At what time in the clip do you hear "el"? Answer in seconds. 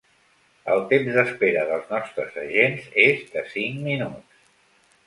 0.75-0.79